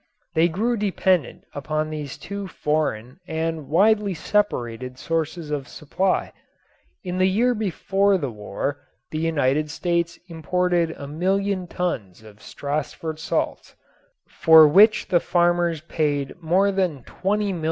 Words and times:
They 0.33 0.47
grew 0.47 0.77
dependent 0.77 1.43
upon 1.53 1.91
these 1.91 2.17
two 2.17 2.47
foreign 2.47 3.19
and 3.27 3.67
widely 3.69 4.15
separated 4.15 4.97
sources 4.97 5.51
of 5.51 5.67
supply. 5.67 6.33
In 7.03 7.19
the 7.19 7.29
year 7.29 7.53
before 7.53 8.17
the 8.17 8.31
war 8.31 8.81
the 9.11 9.19
United 9.19 9.69
States 9.69 10.17
imported 10.27 10.89
a 10.97 11.05
million 11.07 11.67
tons 11.67 12.23
of 12.23 12.39
Stassfurt 12.41 13.19
salts, 13.19 13.75
for 14.27 14.67
which 14.67 15.07
the 15.07 15.19
farmers 15.19 15.81
paid 15.81 16.33
more 16.41 16.71
than 16.71 17.03
$20,000,000. 17.03 17.59